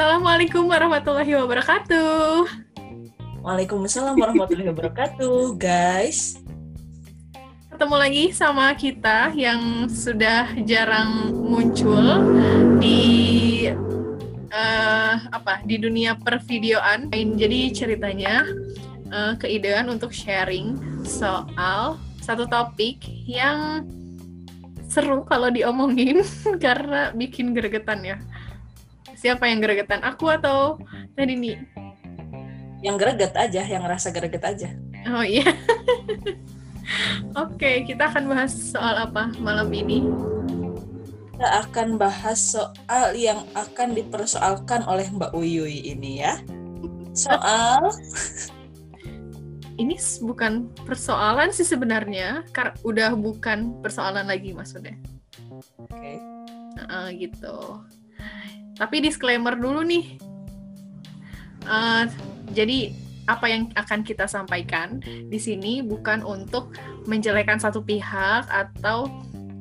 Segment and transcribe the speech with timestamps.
[0.00, 2.48] Assalamualaikum warahmatullahi wabarakatuh.
[3.44, 6.40] Waalaikumsalam warahmatullahi wabarakatuh, guys.
[7.68, 12.16] Ketemu lagi sama kita yang sudah jarang muncul
[12.80, 13.68] di
[14.48, 17.12] uh, apa di dunia pervideoan.
[17.12, 18.48] Jadi ceritanya
[19.12, 23.84] uh, keidean untuk sharing soal satu topik yang
[24.88, 26.24] seru kalau diomongin
[26.64, 28.16] karena bikin gregetan ya.
[29.20, 30.00] Siapa yang gregetan?
[30.00, 30.80] Aku atau
[31.12, 31.60] tadi nih?
[32.80, 34.72] Yang greget aja, yang rasa greget aja.
[35.12, 35.44] Oh iya.
[37.44, 40.08] Oke, kita akan bahas soal apa malam ini?
[41.36, 46.40] Kita akan bahas soal yang akan dipersoalkan oleh Mbak Uyuy ini ya.
[47.12, 47.92] Soal
[49.84, 54.96] ini bukan persoalan sih sebenarnya, karena udah bukan persoalan lagi maksudnya.
[55.76, 55.92] Oke.
[55.92, 56.16] Okay.
[56.88, 57.84] Uh, gitu.
[58.80, 60.16] Tapi disclaimer dulu nih.
[61.68, 62.08] Uh,
[62.56, 62.96] jadi
[63.28, 69.06] apa yang akan kita sampaikan di sini bukan untuk menjelekan satu pihak atau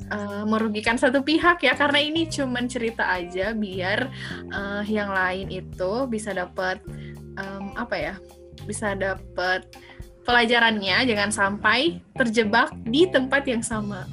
[0.10, 4.10] uh, merugikan satu pihak ya karena ini cuman cerita aja biar
[4.50, 6.82] uh, yang lain itu bisa dapat
[7.38, 8.16] um, apa ya
[8.66, 9.70] bisa dapat
[10.26, 14.06] pelajarannya jangan sampai terjebak di tempat yang sama.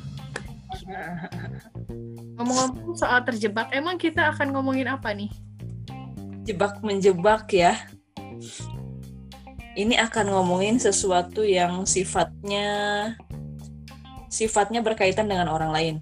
[2.37, 5.33] Ngomong-ngomong soal terjebak, emang kita akan ngomongin apa nih?
[6.45, 7.81] Jebak menjebak ya.
[9.77, 12.69] Ini akan ngomongin sesuatu yang sifatnya
[14.29, 15.97] sifatnya berkaitan dengan orang lain.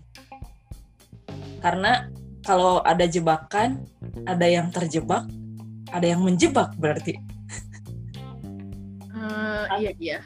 [1.63, 2.11] Karena
[2.43, 3.87] kalau ada jebakan,
[4.27, 5.25] ada yang terjebak,
[5.95, 7.17] ada yang menjebak berarti.
[9.15, 10.19] Uh, iya iya.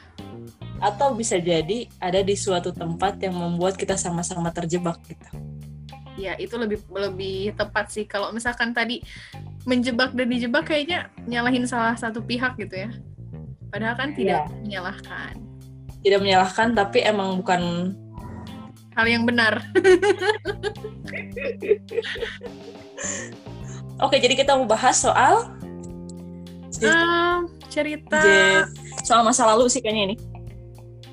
[0.81, 5.48] Atau bisa jadi ada di suatu tempat yang membuat kita sama-sama terjebak gitu.
[6.19, 8.99] Ya itu lebih lebih tepat sih kalau misalkan tadi
[9.63, 12.91] menjebak dan dijebak kayaknya nyalahin salah satu pihak gitu ya.
[13.71, 14.55] Padahal kan tidak ya.
[14.59, 15.39] menyalahkan.
[16.03, 17.95] Tidak menyalahkan tapi emang bukan
[18.99, 19.63] hal yang benar.
[23.99, 25.51] Oke, jadi kita mau bahas soal
[26.83, 27.39] uh,
[27.73, 28.23] cerita
[29.03, 30.15] soal masa lalu sih kayaknya ini.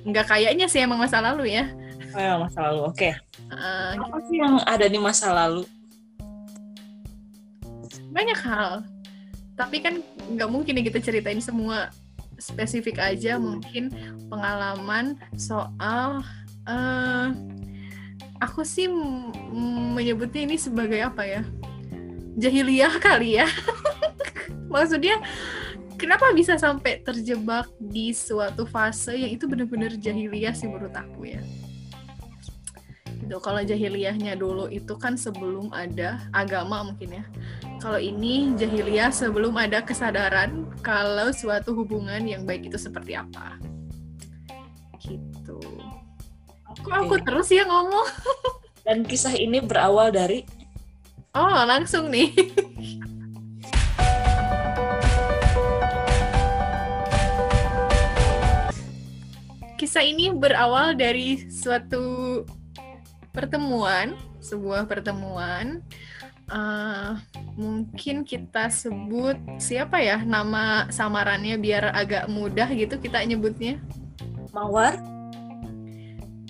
[0.07, 1.67] Enggak kayaknya sih emang masa lalu ya.
[2.15, 2.87] Oh ya, masa lalu.
[2.87, 3.11] Oke.
[3.11, 3.26] Okay.
[3.53, 5.63] Uh, Apa sih yang ada di masa lalu?
[8.11, 8.83] Banyak hal.
[9.55, 10.03] Tapi kan
[10.33, 11.95] nggak mungkin ya kita ceritain semua
[12.37, 13.39] spesifik aja.
[13.39, 13.93] Mungkin
[14.29, 16.21] pengalaman soal
[16.67, 17.29] uh,
[18.43, 18.91] aku sih
[19.95, 21.43] menyebutnya ini sebagai apa ya?
[22.37, 23.49] Jahiliyah kali ya.
[24.75, 25.23] Maksudnya
[25.97, 31.41] kenapa bisa sampai terjebak di suatu fase yang itu benar-benar jahiliyah sih menurut aku ya
[33.19, 33.37] gitu.
[33.41, 37.25] Kalau jahiliyahnya dulu itu kan sebelum ada agama mungkin ya.
[37.81, 43.57] Kalau ini jahiliyah sebelum ada kesadaran kalau suatu hubungan yang baik itu seperti apa.
[45.01, 45.61] Gitu.
[46.85, 48.09] Kok aku terus ya ngomong?
[48.87, 50.47] Dan kisah ini berawal dari?
[51.35, 52.33] Oh langsung nih.
[59.77, 62.41] Kisah ini berawal dari suatu
[63.37, 65.85] pertemuan, sebuah pertemuan.
[66.47, 67.19] Uh,
[67.59, 73.77] mungkin kita sebut siapa ya nama samarannya biar agak mudah gitu kita nyebutnya.
[74.57, 74.97] Mawar.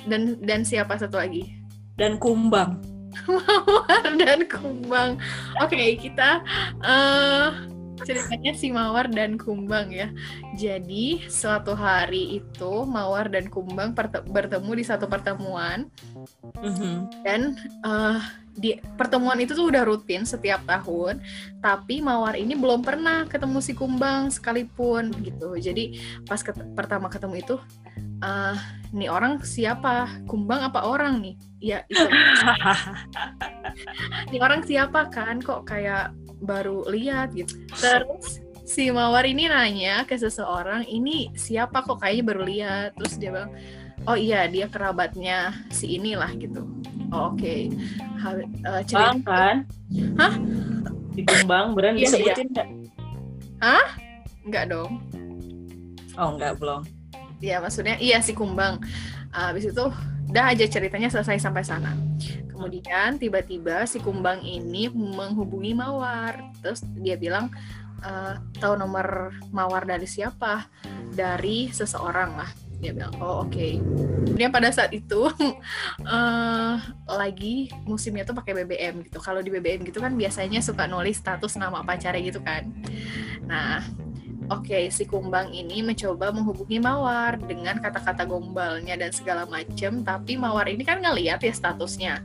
[0.06, 1.58] Dan dan siapa satu lagi?
[1.98, 2.78] Dan Kumbang.
[3.26, 5.18] Mawar dan Kumbang.
[5.58, 6.44] Oke, okay, kita
[6.86, 10.12] uh, ceritanya si Mawar dan Kumbang ya.
[10.58, 13.96] Jadi suatu hari itu Mawar dan Kumbang
[14.28, 15.88] bertemu di satu pertemuan
[16.60, 16.96] mm-hmm.
[17.24, 17.56] dan
[17.86, 18.20] uh,
[18.56, 21.20] di pertemuan itu tuh udah rutin setiap tahun,
[21.60, 25.60] tapi Mawar ini belum pernah ketemu si Kumbang sekalipun gitu.
[25.60, 27.56] Jadi pas ket pertama ketemu itu,
[28.24, 28.56] uh,
[28.96, 30.08] nih orang siapa?
[30.24, 31.36] Kumbang apa orang nih?
[31.60, 32.00] Ya itu.
[34.32, 35.36] nih orang siapa kan?
[35.44, 37.56] Kok kayak baru lihat gitu.
[37.72, 42.88] Terus si mawar ini nanya ke seseorang ini siapa kok kayaknya baru lihat?
[42.98, 43.52] Terus dia bilang
[44.06, 46.66] oh iya dia kerabatnya si inilah gitu.
[47.14, 47.40] Oh, oke.
[47.40, 47.70] Okay.
[48.66, 49.56] uh, cerita kan?
[50.18, 50.34] Hah?
[51.16, 52.68] Di Kembang berani iya, disebutin nggak?
[52.68, 52.90] Iya.
[53.62, 53.88] hah?
[54.46, 54.92] Nggak dong.
[56.16, 56.82] Oh nggak belum.
[57.40, 58.80] Iya maksudnya iya si Kumbang.
[59.32, 59.84] Uh, habis itu
[60.26, 61.94] udah aja ceritanya selesai sampai sana
[62.56, 67.52] kemudian tiba-tiba si kumbang ini menghubungi mawar terus dia bilang
[68.00, 68.10] e,
[68.56, 70.66] tahu nomor mawar dari siapa
[71.12, 72.50] dari seseorang lah
[72.80, 73.80] dia bilang oh oke okay.
[74.28, 75.28] kemudian pada saat itu
[76.04, 76.76] uh,
[77.20, 79.16] lagi musimnya tuh pakai BBM gitu.
[79.16, 82.68] Kalau di BBM gitu kan biasanya suka nulis status nama pacarnya gitu kan.
[83.48, 83.80] Nah,
[84.48, 90.38] oke okay, si Kumbang ini mencoba menghubungi Mawar dengan kata-kata gombalnya dan segala macem, tapi
[90.38, 92.22] Mawar ini kan ngeliat ya statusnya.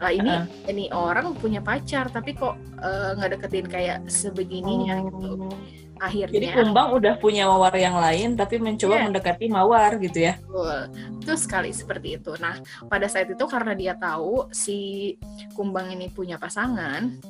[0.00, 0.44] Lah ini uh.
[0.66, 5.16] ini orang punya pacar tapi kok eh, nggak uh, deketin kayak sebegininya gitu.
[5.16, 5.50] oh.
[5.50, 9.04] gitu akhirnya jadi kumbang udah punya mawar yang lain tapi mencoba yeah.
[9.04, 10.80] mendekati mawar gitu ya betul
[11.20, 12.56] itu sekali seperti itu nah
[12.88, 15.14] pada saat itu karena dia tahu si
[15.52, 17.20] kumbang ini punya pasangan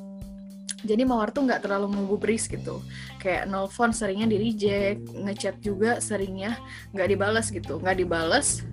[0.81, 2.81] jadi mawar tuh nggak terlalu menggubris gitu.
[3.21, 6.57] Kayak nelfon seringnya di reject ngechat juga seringnya
[6.93, 7.77] nggak dibalas gitu.
[7.77, 8.65] Nggak dibalas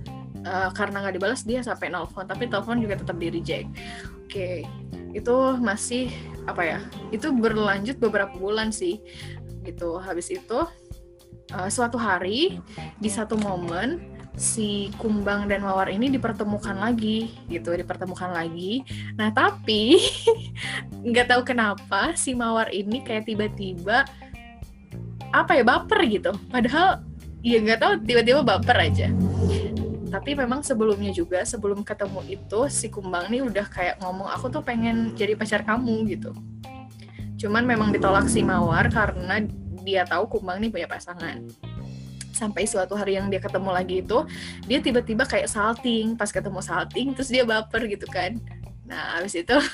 [0.44, 4.62] uh, karena nggak dibalas dia sampai nelfon tapi telepon juga tetap di reject oke okay.
[5.16, 6.12] itu masih
[6.49, 6.78] apa ya
[7.12, 9.00] itu berlanjut beberapa bulan sih
[9.69, 10.00] gitu.
[10.00, 10.64] Habis itu
[11.52, 12.56] uh, suatu hari
[12.96, 18.87] di satu momen si kumbang dan mawar ini dipertemukan lagi gitu dipertemukan lagi.
[19.19, 19.99] Nah tapi
[21.11, 24.06] nggak tahu kenapa si mawar ini kayak tiba-tiba
[25.35, 26.32] apa ya baper gitu.
[26.49, 27.02] Padahal
[27.43, 29.11] ya nggak tahu tiba-tiba baper aja.
[30.08, 34.64] Tapi memang sebelumnya juga sebelum ketemu itu si kumbang nih udah kayak ngomong aku tuh
[34.64, 36.32] pengen jadi pacar kamu gitu.
[37.38, 39.38] Cuman memang ditolak si Mawar karena
[39.87, 41.38] dia tahu Kumbang nih punya pasangan.
[42.38, 44.23] Sampai suatu hari yang dia ketemu lagi itu,
[44.70, 46.14] dia tiba-tiba kayak salting.
[46.14, 48.38] Pas ketemu salting, terus dia baper gitu kan.
[48.87, 49.58] Nah, habis itu...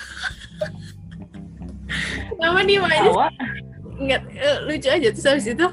[2.41, 3.29] Kenapa nih aja?
[4.01, 5.09] Enggak, uh, lucu aja.
[5.13, 5.67] Terus habis itu,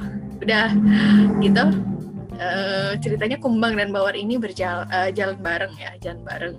[0.44, 0.68] udah
[1.40, 1.64] gitu.
[2.42, 6.56] Uh, ceritanya Kumbang dan Bawar ini berjalan uh, jalan bareng ya, jalan bareng.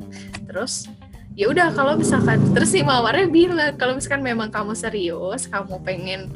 [0.49, 0.89] Terus
[1.33, 6.29] ya udah kalau misalkan terus si mawarnya bilang kalau misalkan memang kamu serius kamu pengen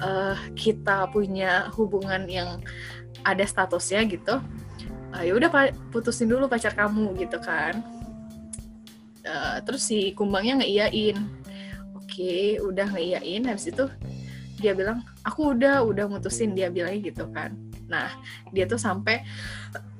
[0.00, 2.64] uh, kita punya hubungan yang
[3.24, 4.38] ada statusnya gitu
[5.14, 5.50] uh, ya udah
[5.90, 7.80] putusin dulu pacar kamu gitu kan
[9.24, 11.18] uh, terus si kumbangnya ngeiyain
[11.96, 13.86] oke okay, udah ngeiyain habis itu
[14.58, 17.54] dia bilang aku udah udah mutusin dia bilangnya gitu kan
[17.88, 18.10] nah
[18.52, 19.24] dia tuh sampai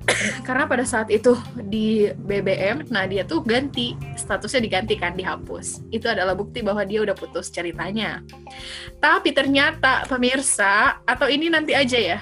[0.46, 1.36] karena pada saat itu
[1.68, 5.84] di BBM, nah dia tuh ganti statusnya digantikan dihapus.
[5.92, 8.24] Itu adalah bukti bahwa dia udah putus ceritanya.
[8.98, 12.18] Tapi ternyata pemirsa atau ini nanti aja ya?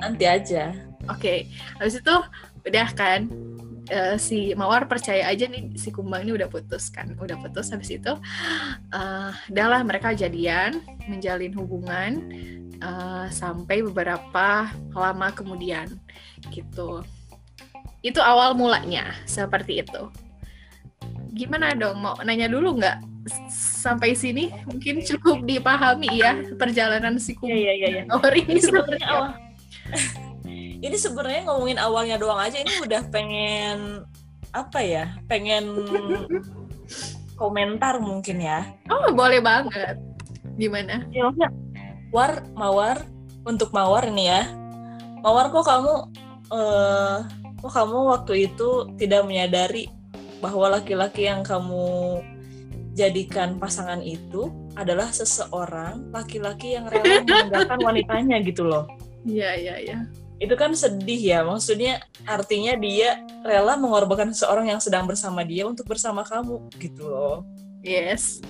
[0.00, 0.72] Nanti aja.
[1.08, 1.38] Oke, okay.
[1.80, 2.16] habis itu
[2.60, 3.28] udah kan
[3.88, 7.88] uh, si Mawar percaya aja nih si Kumbang ini udah putus kan, udah putus habis
[7.88, 8.12] itu
[8.92, 12.28] uh, adalah mereka jadian, menjalin hubungan
[12.84, 15.88] uh, sampai beberapa lama kemudian
[16.52, 17.04] gitu
[18.00, 20.08] itu awal mulanya seperti itu
[21.36, 23.04] gimana dong mau nanya dulu nggak
[23.52, 28.02] sampai sini mungkin cukup dipahami ya perjalanan si ya, ya, ya, ya.
[28.08, 29.30] ini, ini sebenarnya awal
[30.86, 34.04] ini sebenarnya ngomongin awalnya doang aja ini udah pengen
[34.50, 35.86] apa ya pengen
[37.40, 38.66] komentar mungkin ya.
[38.92, 39.96] Oh boleh banget.
[40.60, 41.06] Gimana?
[41.14, 41.30] Ya
[42.10, 43.06] war mawar
[43.46, 44.44] untuk mawar ini ya.
[45.24, 45.94] Mawar kok kamu
[46.52, 47.24] uh,
[47.60, 49.88] kok kamu waktu itu tidak menyadari
[50.44, 52.20] bahwa laki-laki yang kamu
[52.96, 58.84] jadikan pasangan itu adalah seseorang laki-laki yang rela meninggalkan wanitanya gitu loh.
[59.26, 59.98] Iya, iya, iya.
[60.40, 65.84] Itu kan sedih ya, maksudnya artinya dia rela mengorbankan seseorang yang sedang bersama dia untuk
[65.84, 67.44] bersama kamu gitu loh.
[67.84, 68.40] Yes.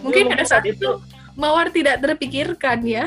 [0.00, 1.00] Mungkin pada saat itu
[1.36, 3.04] Mawar tidak terpikirkan ya.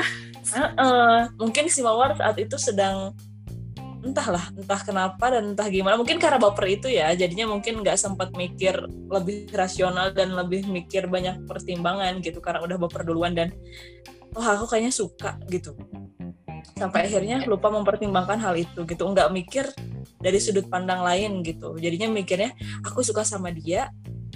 [0.54, 3.10] Uh, uh, mungkin si Mawar saat itu sedang
[4.00, 8.32] entahlah entah kenapa dan entah gimana mungkin karena baper itu ya jadinya mungkin nggak sempat
[8.32, 8.72] mikir
[9.12, 13.52] lebih rasional dan lebih mikir banyak pertimbangan gitu karena udah baper duluan dan
[14.32, 15.76] wah oh, aku kayaknya suka gitu
[16.76, 19.64] sampai akhirnya lupa mempertimbangkan hal itu gitu nggak mikir
[20.20, 22.52] dari sudut pandang lain gitu jadinya mikirnya
[22.84, 23.88] aku suka sama dia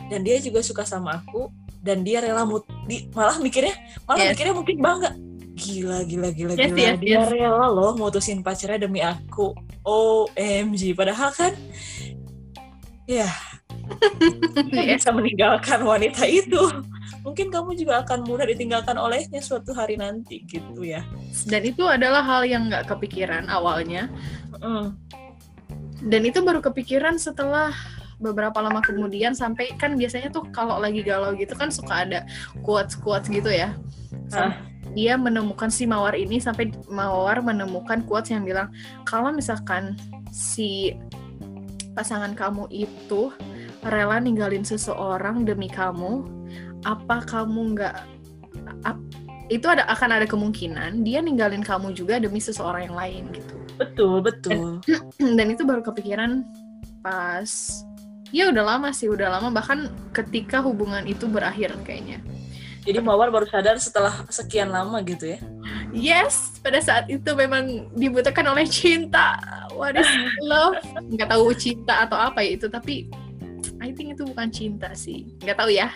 [0.09, 1.49] dan dia juga suka sama aku
[1.85, 3.77] dan dia rela mut di, malah mikirnya
[4.09, 4.31] malah yes.
[4.37, 5.11] mikirnya mungkin bangga
[5.55, 7.29] gila gila gila yes, gila yes, dia yes.
[7.31, 9.55] rela loh mutusin pacarnya demi aku
[9.85, 11.53] OMG padahal kan
[13.07, 13.54] ya yes.
[14.71, 16.61] Bisa meninggalkan wanita itu.
[17.25, 21.05] Mungkin kamu juga akan mudah ditinggalkan olehnya suatu hari nanti gitu ya.
[21.49, 24.09] Dan itu adalah hal yang nggak kepikiran awalnya.
[24.65, 24.97] Mm.
[26.05, 27.73] dan itu baru kepikiran setelah
[28.21, 32.21] beberapa lama kemudian sampai kan biasanya tuh kalau lagi galau gitu kan suka ada
[32.61, 33.73] quotes quotes gitu ya.
[34.33, 34.53] Uh
[34.95, 38.71] dia menemukan si mawar ini sampai mawar menemukan quotes yang bilang
[39.03, 39.99] kalau misalkan
[40.31, 40.95] si
[41.99, 43.35] pasangan kamu itu
[43.85, 46.25] rela ninggalin seseorang demi kamu
[46.85, 47.97] apa kamu nggak
[49.53, 53.55] itu ada akan ada kemungkinan dia ninggalin kamu juga demi seseorang yang lain gitu.
[53.77, 54.81] Betul betul.
[55.21, 56.45] Dan, dan itu baru kepikiran
[57.05, 57.85] pas
[58.33, 62.25] ya udah lama sih udah lama bahkan ketika hubungan itu berakhir kayaknya.
[62.85, 65.39] Jadi Mawar baru sadar setelah sekian lama gitu ya?
[65.93, 69.41] Yes pada saat itu memang dibutuhkan oleh cinta.
[69.73, 70.09] What is
[70.45, 70.81] love?
[71.09, 73.09] Nggak tahu cinta atau apa ya itu tapi
[73.85, 75.93] I think itu bukan cinta sih nggak tahu ya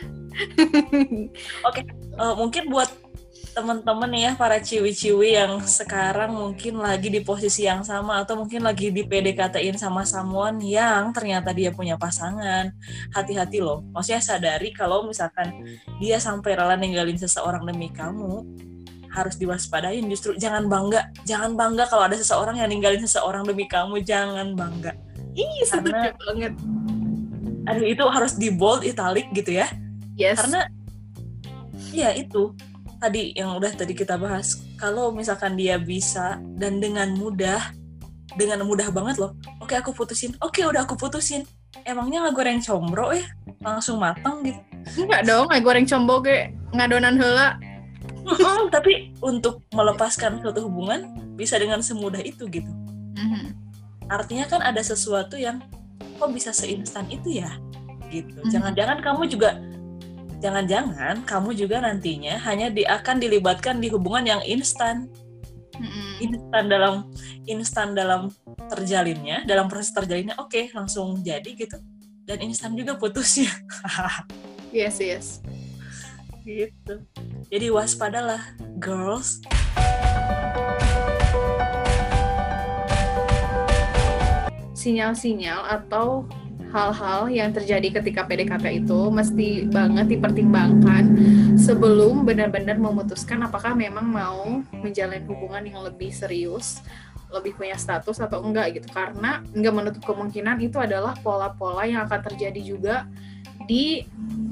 [1.64, 1.84] oke okay.
[2.20, 2.92] uh, eh, mungkin buat
[3.58, 8.94] teman-teman ya para ciwi-ciwi yang sekarang mungkin lagi di posisi yang sama atau mungkin lagi
[8.94, 12.70] di PDKT-in sama someone yang ternyata dia punya pasangan.
[13.10, 13.82] Hati-hati loh.
[13.90, 18.46] Maksudnya sadari kalau misalkan dia sampai rela ninggalin seseorang demi kamu,
[19.10, 21.10] harus diwaspadain justru jangan bangga.
[21.26, 24.94] Jangan bangga kalau ada seseorang yang ninggalin seseorang demi kamu, jangan bangga.
[25.34, 26.52] Ih, Karena, banget.
[27.68, 29.68] Aduh, itu harus di bold italic gitu ya.
[30.16, 30.40] Yes.
[30.40, 30.66] Karena
[31.92, 32.56] ya itu.
[32.98, 34.58] Tadi yang udah tadi kita bahas.
[34.74, 37.70] Kalau misalkan dia bisa dan dengan mudah
[38.34, 39.38] dengan mudah banget loh.
[39.62, 40.34] Oke aku putusin.
[40.42, 41.46] Oke udah aku putusin.
[41.86, 43.22] Emangnya nggak goreng combro ya
[43.62, 44.58] langsung matang gitu.
[44.98, 46.50] Enggak dong nggak goreng combo ge.
[46.74, 47.54] Ngadonan hela
[48.28, 51.08] mm tapi untuk melepaskan suatu hubungan
[51.38, 52.68] bisa dengan semudah itu gitu.
[53.18, 53.50] Mm-hmm.
[54.14, 55.58] artinya kan ada sesuatu yang
[56.18, 57.54] kok bisa seinstan itu ya?
[58.08, 58.32] Gitu.
[58.32, 58.50] Mm-hmm.
[58.52, 59.50] jangan-jangan kamu juga
[60.38, 65.08] jangan-jangan kamu juga nantinya hanya di, akan dilibatkan di hubungan yang instan.
[65.78, 66.10] Mm-hmm.
[66.18, 66.94] instan dalam
[67.46, 68.34] instan dalam
[68.66, 71.78] terjalinnya dalam proses terjalinnya oke okay, langsung jadi gitu.
[72.26, 73.48] Dan instan juga putusnya.
[74.68, 75.40] Yes yes.
[76.44, 77.00] Gitu.
[77.48, 79.40] Jadi waspadalah girls
[84.88, 86.24] sinyal-sinyal atau
[86.72, 91.04] hal-hal yang terjadi ketika PDKT itu mesti banget dipertimbangkan
[91.56, 96.84] sebelum benar-benar memutuskan apakah memang mau menjalin hubungan yang lebih serius,
[97.32, 98.88] lebih punya status atau enggak gitu.
[98.92, 102.96] Karena enggak menutup kemungkinan itu adalah pola-pola yang akan terjadi juga
[103.64, 104.04] di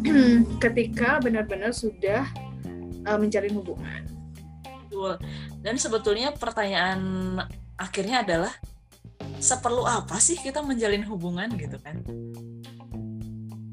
[0.64, 2.24] ketika benar-benar sudah
[3.04, 4.04] uh, menjalin hubungan.
[5.60, 7.36] Dan sebetulnya pertanyaan
[7.76, 8.56] akhirnya adalah
[9.40, 12.00] seperlu apa sih kita menjalin hubungan gitu kan?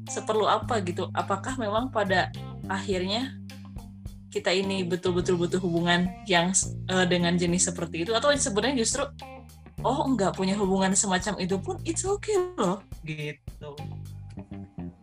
[0.08, 1.08] Seperlu apa gitu?
[1.16, 2.28] Apakah memang pada
[2.68, 3.34] akhirnya
[4.28, 6.50] kita ini betul-betul butuh hubungan yang
[6.90, 8.12] uh, dengan jenis seperti itu?
[8.12, 9.02] Atau sebenarnya justru
[9.84, 13.72] oh enggak punya hubungan semacam itu pun it's okay loh gitu.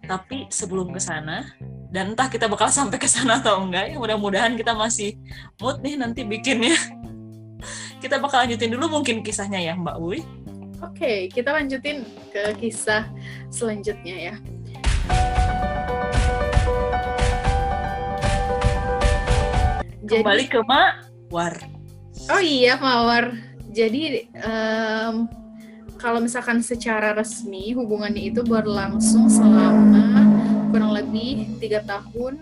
[0.06, 1.48] Tapi sebelum ke sana
[1.91, 5.18] dan entah kita bakal sampai ke sana atau enggak ya mudah-mudahan kita masih
[5.58, 6.75] mood nih nanti bikinnya.
[8.01, 10.25] Kita bakal lanjutin dulu mungkin kisahnya ya Mbak Uy
[10.82, 12.02] Oke, kita lanjutin
[12.34, 13.06] ke kisah
[13.54, 14.36] selanjutnya ya.
[20.02, 21.54] Kembali Jadi, ke Mawar.
[22.34, 23.38] Oh iya, Mawar.
[23.70, 25.30] Jadi um,
[26.02, 30.34] kalau misalkan secara resmi hubungannya itu berlangsung selama
[30.74, 32.42] kurang lebih tiga tahun,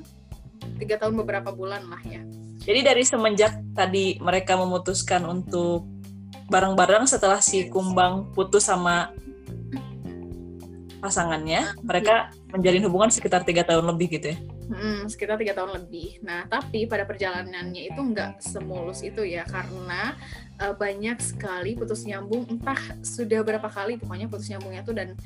[0.80, 2.24] tiga tahun beberapa bulan lah ya.
[2.64, 5.99] Jadi dari semenjak tadi mereka memutuskan untuk
[6.50, 9.14] bareng-bareng setelah si Kumbang putus sama
[11.00, 14.38] pasangannya mereka menjalin hubungan sekitar tiga tahun lebih gitu ya?
[14.70, 16.22] Hmm, sekitar tiga tahun lebih.
[16.22, 20.14] Nah tapi pada perjalanannya itu nggak semulus itu ya karena
[20.62, 25.18] uh, banyak sekali putus nyambung entah sudah berapa kali pokoknya putus nyambungnya tuh dan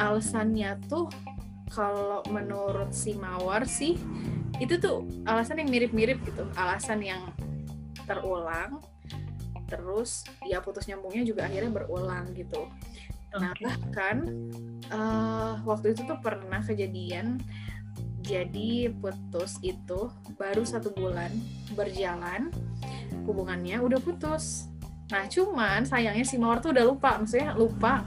[0.00, 1.06] alasannya tuh
[1.70, 3.94] kalau menurut si Mawar sih
[4.58, 6.42] itu tuh alasan yang mirip-mirip gitu.
[6.58, 7.30] Alasan yang
[8.10, 8.82] terulang
[9.70, 12.66] terus ya putus nyambungnya juga akhirnya berulang gitu.
[13.30, 14.26] Nah bahkan
[14.90, 17.38] uh, waktu itu tuh pernah kejadian
[18.20, 21.30] jadi putus itu baru satu bulan
[21.78, 22.50] berjalan
[23.24, 24.66] hubungannya udah putus.
[25.14, 28.02] Nah cuman sayangnya si Mawar tuh udah lupa maksudnya lupa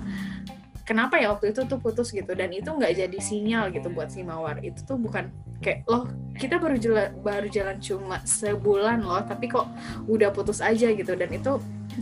[0.84, 4.22] kenapa ya waktu itu tuh putus gitu dan itu nggak jadi sinyal gitu buat si
[4.22, 4.60] Mawar.
[4.60, 5.32] Itu tuh bukan
[5.64, 9.72] kayak loh kita baru jalan baru jalan cuma sebulan loh tapi kok
[10.12, 11.16] udah putus aja gitu.
[11.16, 11.58] Dan itu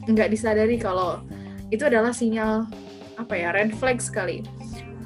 [0.09, 1.21] nggak disadari kalau
[1.69, 2.67] itu adalah sinyal
[3.15, 4.41] apa ya red flag sekali.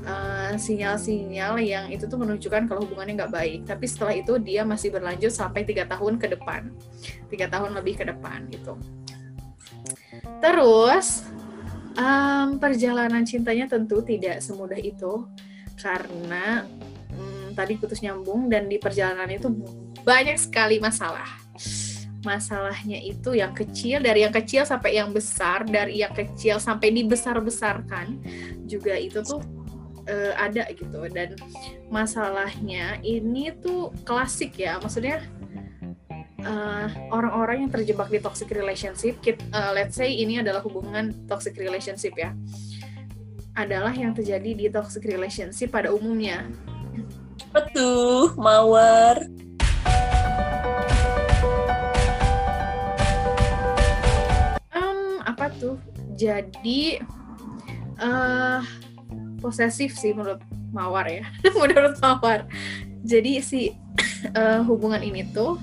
[0.05, 3.59] Uh, sinyal-sinyal yang itu tuh menunjukkan kalau hubungannya nggak baik.
[3.65, 6.69] Tapi setelah itu dia masih berlanjut sampai tiga tahun ke depan.
[7.27, 8.77] Tiga tahun lebih ke depan gitu.
[10.45, 11.25] Terus
[11.97, 15.25] um, perjalanan cintanya tentu tidak semudah itu.
[15.75, 16.63] Karena
[17.55, 19.47] tadi putus nyambung dan di perjalanan itu
[20.03, 21.25] banyak sekali masalah.
[22.21, 28.17] Masalahnya itu yang kecil dari yang kecil sampai yang besar, dari yang kecil sampai dibesar-besarkan
[28.65, 29.39] juga itu tuh
[30.09, 31.37] uh, ada gitu dan
[31.89, 35.21] masalahnya ini tuh klasik ya maksudnya
[36.45, 39.17] eh, orang-orang yang terjebak di toxic relationship,
[39.49, 42.37] uh, let's say ini adalah hubungan toxic relationship ya.
[43.55, 46.43] adalah yang terjadi di toxic relationship pada umumnya.
[47.55, 49.23] Betul, Mawar.
[54.75, 55.79] Um, apa tuh?
[56.15, 56.99] Jadi
[57.99, 58.59] uh,
[59.39, 60.43] posesif sih menurut
[60.75, 61.23] Mawar ya,
[61.59, 62.47] menurut Mawar.
[63.07, 63.71] Jadi si
[64.35, 65.55] uh, hubungan ini tuh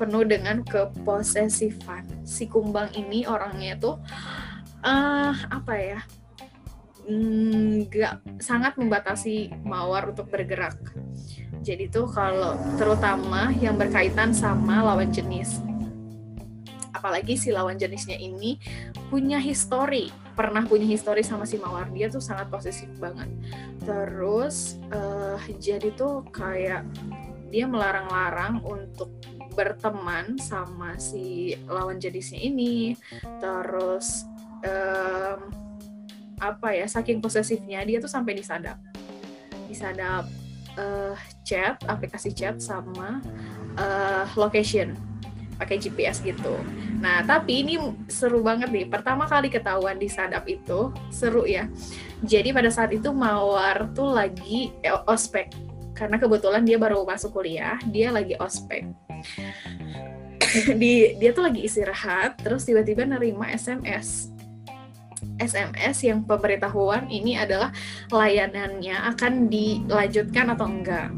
[0.00, 2.08] penuh dengan keposesifan.
[2.24, 4.00] Si kumbang ini orangnya tuh
[4.84, 6.00] uh, apa ya?
[7.08, 10.76] Nggak sangat membatasi mawar untuk bergerak.
[11.60, 15.60] Jadi tuh kalau terutama yang berkaitan sama lawan jenis.
[16.90, 18.60] Apalagi si lawan jenisnya ini
[19.08, 21.88] punya histori, pernah punya histori sama si mawar.
[21.92, 23.28] Dia tuh sangat posesif banget.
[23.84, 26.84] Terus uh, jadi tuh kayak
[27.50, 29.10] dia melarang-larang untuk
[29.52, 32.96] berteman sama si lawan jenisnya ini.
[33.42, 34.24] Terus
[34.64, 35.59] um,
[36.40, 38.80] apa ya saking posesifnya dia tuh sampai disadap
[39.68, 40.24] disadap
[40.80, 41.14] uh,
[41.46, 43.20] chat aplikasi chat sama
[43.78, 44.96] uh, location
[45.60, 46.56] pakai GPS gitu.
[47.04, 47.76] Nah, tapi ini
[48.08, 48.88] seru banget nih.
[48.88, 51.68] Pertama kali ketahuan di sadap itu seru ya.
[52.24, 55.52] Jadi pada saat itu Mawar tuh lagi eh, ospek
[55.92, 58.88] karena kebetulan dia baru masuk kuliah, dia lagi ospek.
[60.80, 64.32] di dia tuh lagi istirahat, terus tiba-tiba nerima SMS
[65.40, 67.72] SMS yang pemberitahuan ini adalah
[68.12, 71.08] layanannya akan dilanjutkan atau enggak.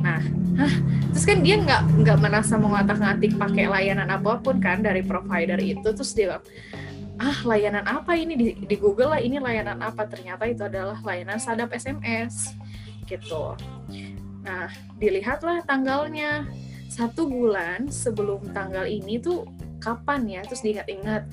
[0.00, 0.22] Nah,
[0.60, 0.74] hah,
[1.12, 5.88] terus kan dia nggak nggak merasa mengotak-ngatik pakai layanan apa pun kan dari provider itu,
[5.92, 6.44] terus dia bilang,
[7.20, 8.34] ah layanan apa ini?
[8.36, 10.04] Di, di Google lah ini layanan apa?
[10.08, 12.54] Ternyata itu adalah layanan sadap SMS
[13.08, 13.56] gitu.
[14.46, 14.70] Nah,
[15.00, 16.46] dilihatlah tanggalnya.
[16.86, 19.42] Satu bulan sebelum tanggal ini tuh
[19.82, 20.40] kapan ya?
[20.46, 21.26] Terus diingat-ingat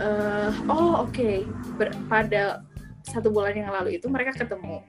[0.00, 1.12] uh, oh oke.
[1.12, 1.44] Okay.
[2.08, 2.64] pada
[3.04, 4.80] satu bulan yang lalu itu mereka ketemu.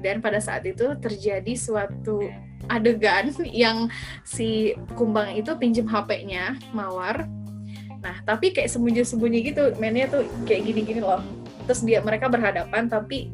[0.00, 2.24] Dan pada saat itu terjadi suatu
[2.72, 3.92] adegan yang
[4.24, 7.28] si kumbang itu pinjem HP-nya mawar.
[8.00, 9.76] Nah tapi kayak sembunyi-sembunyi gitu.
[9.76, 11.20] Mainnya tuh kayak gini-gini loh.
[11.68, 13.30] Terus dia mereka berhadapan tapi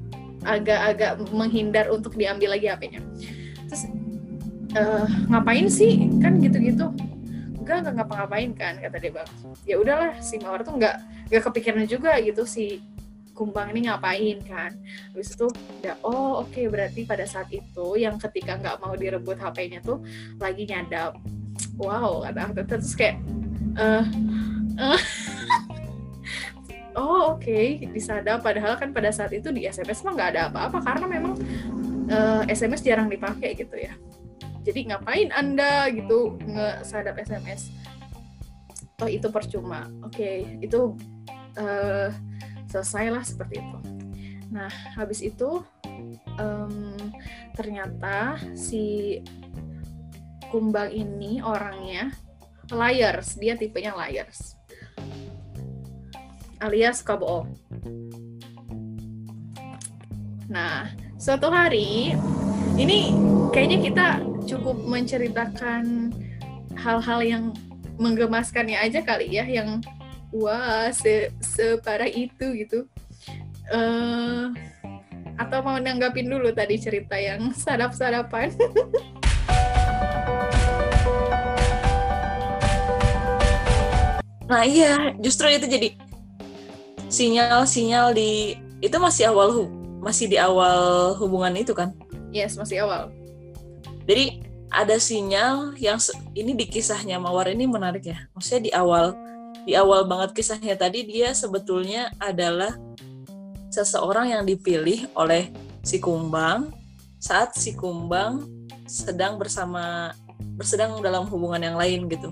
[0.47, 3.03] agak-agak menghindar untuk diambil lagi HP-nya
[3.67, 3.83] terus
[4.79, 6.09] uh, ngapain sih?
[6.23, 6.95] Kan gitu-gitu
[7.67, 9.29] enggak nggak ngapa-ngapain kan kata dia bang.
[9.67, 10.97] Ya udahlah si mawar tuh nggak
[11.35, 12.79] nggak kepikiran juga gitu si
[13.35, 14.71] kumbang ini ngapain kan.
[15.11, 15.51] Habis itu
[15.83, 19.99] ya oh oke okay, berarti pada saat itu yang ketika nggak mau direbut HP-nya tuh
[20.39, 21.19] lagi nyadap.
[21.75, 22.63] Wow kata aku.
[22.63, 23.19] Terus kayak
[23.75, 24.07] uh,
[24.79, 25.01] uh,
[27.03, 28.47] oh oke okay, disadap.
[28.47, 31.35] Padahal kan pada saat itu di SMS mah nggak ada apa-apa karena memang
[32.15, 33.91] uh, eh, SMS jarang dipakai gitu ya
[34.67, 37.71] jadi ngapain anda gitu ngesadap SMS
[38.99, 39.87] oh itu percuma.
[40.03, 40.99] Oke okay, itu
[41.61, 42.11] uh,
[42.67, 43.79] selesailah seperti itu.
[44.51, 45.63] Nah habis itu
[46.41, 46.97] um,
[47.55, 49.21] ternyata si
[50.51, 52.11] kumbang ini orangnya
[52.75, 53.39] liars.
[53.39, 54.59] Dia tipenya liars.
[56.59, 57.47] Alias kabo
[60.47, 60.87] nah
[61.19, 62.15] suatu hari
[62.77, 63.17] ini
[63.57, 64.07] kayaknya kita
[64.45, 66.13] cukup menceritakan
[66.77, 67.45] hal-hal yang
[67.97, 69.81] menggemaskannya aja kali ya yang
[70.29, 72.85] wah se separah itu gitu.
[73.73, 74.53] Uh,
[75.37, 78.53] atau mau nanggapin dulu tadi cerita yang sadap-sadapan
[84.47, 85.91] nah iya justru itu jadi
[87.11, 89.67] sinyal-sinyal di itu masih awal
[89.99, 91.91] masih di awal hubungan itu kan
[92.37, 93.09] yes masih awal
[94.07, 95.99] jadi ada sinyal yang
[96.35, 98.19] ini di kisahnya Mawar ini menarik ya.
[98.35, 99.15] Maksudnya di awal
[99.67, 102.75] di awal banget kisahnya tadi dia sebetulnya adalah
[103.71, 105.51] seseorang yang dipilih oleh
[105.83, 106.71] si Kumbang
[107.19, 108.47] saat si Kumbang
[108.87, 110.15] sedang bersama
[110.55, 112.31] bersedang dalam hubungan yang lain gitu.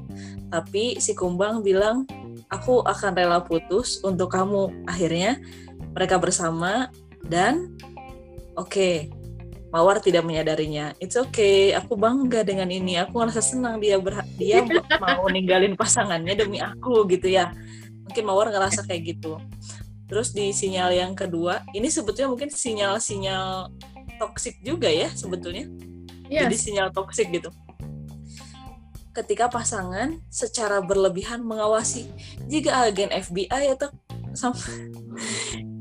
[0.50, 2.06] Tapi si Kumbang bilang
[2.54, 4.86] aku akan rela putus untuk kamu.
[4.86, 5.42] Akhirnya
[5.90, 6.86] mereka bersama
[7.26, 7.74] dan
[8.54, 9.10] oke, okay,
[9.74, 10.94] Mawar tidak menyadarinya.
[11.02, 12.94] It's okay, aku bangga dengan ini.
[13.02, 14.62] Aku merasa senang dia ber dia
[15.02, 17.50] mau ninggalin pasangannya demi aku gitu ya.
[18.06, 19.42] Mungkin Mawar ngerasa kayak gitu.
[20.06, 23.74] Terus di sinyal yang kedua, ini sebetulnya mungkin sinyal-sinyal
[24.22, 25.66] toksik juga ya sebetulnya.
[26.30, 26.46] Yes.
[26.46, 27.50] Jadi sinyal toksik gitu.
[29.10, 32.06] Ketika pasangan secara berlebihan mengawasi
[32.46, 33.90] jika agen FBI atau
[34.38, 34.54] sama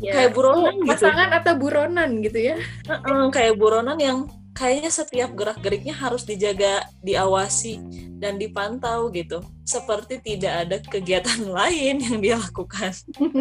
[0.04, 0.14] ya.
[0.14, 0.90] kayak buronan gitu.
[0.92, 2.56] pasangan atau buronan gitu ya
[2.92, 7.82] uh, kayak buronan yang kayaknya setiap gerak geriknya harus dijaga diawasi
[8.22, 12.94] dan dipantau gitu seperti tidak ada kegiatan lain yang dia lakukan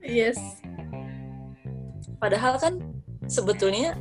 [0.00, 0.40] yes
[2.16, 2.80] padahal kan
[3.28, 3.92] sebetulnya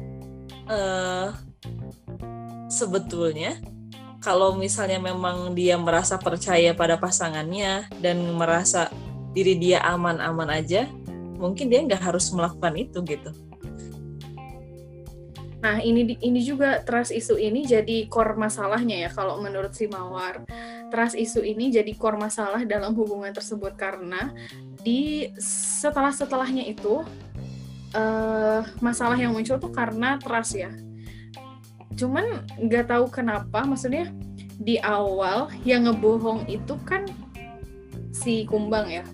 [0.72, 1.36] uh,
[2.72, 3.60] sebetulnya
[4.24, 8.88] kalau misalnya memang dia merasa percaya pada pasangannya dan merasa
[9.34, 10.88] diri dia aman-aman aja
[11.42, 13.34] mungkin dia nggak harus melakukan itu gitu
[15.64, 20.44] Nah, ini ini juga trust isu ini jadi core masalahnya ya kalau menurut si Mawar.
[20.92, 24.36] Trust isu ini jadi core masalah dalam hubungan tersebut karena
[24.84, 25.32] di
[25.80, 27.08] setelah-setelahnya itu
[27.96, 30.76] uh, masalah yang muncul tuh karena trust ya.
[31.96, 34.12] Cuman nggak tahu kenapa maksudnya
[34.60, 37.08] di awal yang ngebohong itu kan
[38.12, 39.08] si Kumbang ya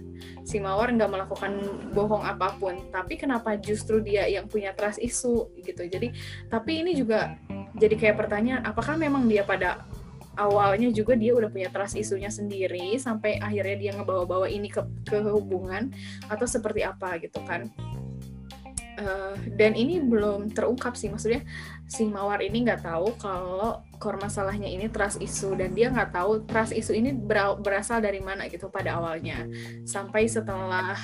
[0.50, 1.54] si Mawar nggak melakukan
[1.94, 2.74] bohong apa pun.
[2.90, 5.86] Tapi kenapa justru dia yang punya trust isu gitu?
[5.86, 6.10] Jadi
[6.50, 7.38] tapi ini juga
[7.78, 9.86] jadi kayak pertanyaan apakah memang dia pada
[10.40, 15.20] awalnya juga dia udah punya trust isunya sendiri sampai akhirnya dia ngebawa-bawa ini ke, ke
[15.28, 15.92] hubungan
[16.32, 17.68] atau seperti apa gitu kan
[19.00, 21.08] uh, dan ini belum terungkap sih.
[21.10, 21.42] Maksudnya
[21.90, 26.46] si mawar ini nggak tahu kalau core masalahnya ini trust isu dan dia nggak tahu
[26.46, 27.16] trust isu ini
[27.60, 29.48] berasal dari mana gitu pada awalnya.
[29.88, 30.96] Sampai setelah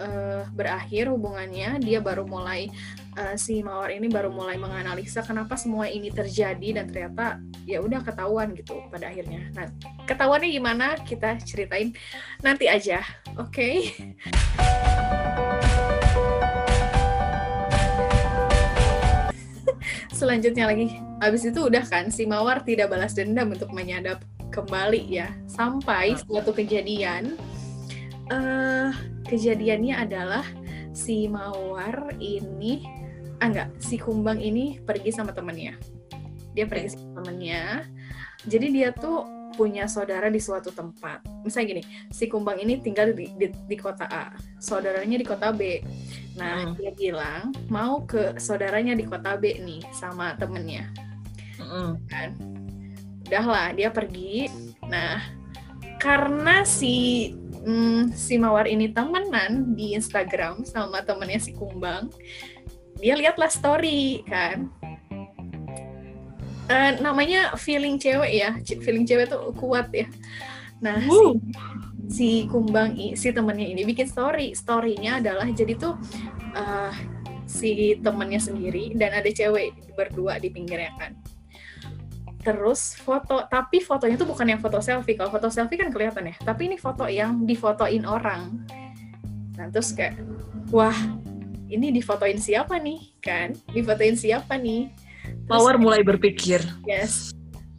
[0.00, 2.68] uh, berakhir hubungannya dia baru mulai
[3.16, 8.00] uh, si mawar ini baru mulai menganalisa kenapa semua ini terjadi dan ternyata ya udah
[8.04, 9.50] ketahuan gitu pada akhirnya.
[9.56, 9.66] Nah
[10.04, 10.86] ketahuannya gimana?
[11.02, 11.96] Kita ceritain
[12.44, 13.02] nanti aja.
[13.36, 13.90] Oke?
[13.90, 14.85] okay?
[20.12, 20.98] Selanjutnya lagi.
[21.22, 25.32] Habis itu udah kan si mawar tidak balas dendam untuk menyadap kembali ya.
[25.48, 27.36] Sampai suatu kejadian
[28.30, 28.90] uh,
[29.26, 30.44] kejadiannya adalah
[30.96, 32.84] si mawar ini
[33.36, 35.76] ah enggak si kumbang ini pergi sama temennya.
[36.56, 37.84] Dia pergi sama temennya.
[38.48, 41.24] Jadi dia tuh punya saudara di suatu tempat.
[41.42, 45.80] Misalnya gini, si Kumbang ini tinggal di, di, di kota A, saudaranya di kota B.
[46.36, 46.76] Nah, hmm.
[46.76, 50.92] dia bilang mau ke saudaranya di kota B nih sama temennya.
[51.56, 51.96] Hmm.
[52.06, 52.36] Kan?
[53.26, 54.52] Udahlah, dia pergi.
[54.86, 55.24] Nah,
[55.98, 57.32] karena si
[57.64, 62.12] hmm, si Mawar ini temenan di Instagram sama temennya si Kumbang,
[63.00, 64.70] dia lihatlah story kan
[66.70, 68.50] uh, namanya feeling cewek ya.
[68.62, 70.06] Feeling cewek tuh kuat ya.
[70.82, 71.24] Nah si,
[72.06, 74.52] si kumbang si temennya ini bikin story.
[74.52, 75.96] Storynya adalah jadi tuh
[76.54, 76.92] uh,
[77.46, 81.12] si temennya sendiri dan ada cewek berdua di pinggirnya kan.
[82.42, 85.18] Terus foto tapi fotonya tuh bukan yang foto selfie.
[85.18, 86.36] Kalau foto selfie kan kelihatan ya.
[86.42, 88.62] Tapi ini foto yang difotoin orang.
[89.56, 90.20] Nah terus kayak
[90.70, 90.94] wah
[91.66, 93.18] ini difotoin siapa nih?
[93.18, 93.58] Kan?
[93.74, 95.05] Difotoin siapa nih
[95.46, 96.62] Mawar mulai berpikir.
[96.88, 97.30] Yes.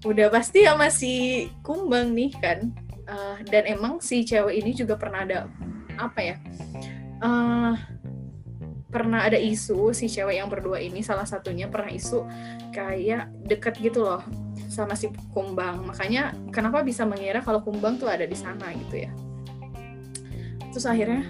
[0.06, 2.72] Udah pasti ya masih kumbang nih kan.
[3.08, 5.48] Uh, dan emang si cewek ini juga pernah ada
[5.96, 6.36] apa ya?
[7.24, 7.74] Uh,
[8.88, 12.24] pernah ada isu si cewek yang berdua ini salah satunya pernah isu
[12.72, 14.24] kayak deket gitu loh
[14.72, 15.84] sama si kumbang.
[15.88, 19.12] Makanya kenapa bisa mengira kalau kumbang tuh ada di sana gitu ya.
[20.72, 21.26] Terus akhirnya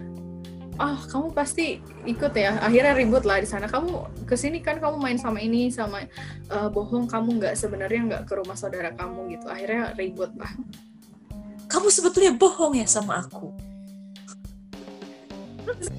[0.77, 2.61] oh kamu pasti ikut ya.
[2.61, 3.65] Akhirnya ribut lah di sana.
[3.65, 6.05] Kamu ke sini kan kamu main sama ini sama
[6.53, 9.45] uh, bohong kamu nggak sebenarnya nggak ke rumah saudara kamu gitu.
[9.49, 10.51] Akhirnya ribut lah.
[11.67, 13.51] Kamu sebetulnya bohong ya sama aku?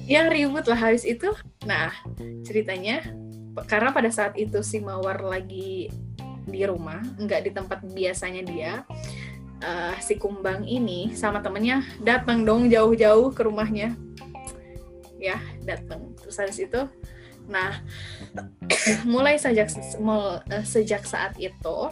[0.09, 1.29] Ya ribut lah habis itu.
[1.67, 1.93] Nah
[2.47, 3.03] ceritanya
[3.67, 5.91] karena pada saat itu si mawar lagi
[6.49, 8.73] di rumah nggak di tempat biasanya dia
[9.63, 13.93] uh, si kumbang ini sama temennya datang dong jauh-jauh ke rumahnya
[15.19, 16.81] ya datang terus habis itu
[17.49, 17.83] nah
[19.13, 21.91] mulai sejak eh, sejak saat itu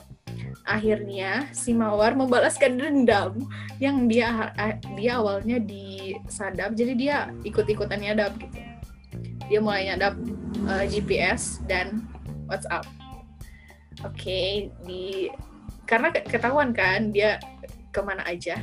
[0.68, 3.40] akhirnya si mawar membalaskan dendam
[3.80, 4.52] yang dia
[5.00, 6.76] dia awalnya disadap.
[6.76, 8.60] Jadi dia ikut-ikutan nyadap gitu.
[9.48, 10.20] Dia mulai nyadap
[10.68, 12.04] uh, eh, GPS dan
[12.52, 12.84] WhatsApp.
[14.04, 14.52] Oke okay,
[14.84, 15.32] di
[15.88, 17.40] karena ketahuan kan dia
[17.96, 18.60] ke mana aja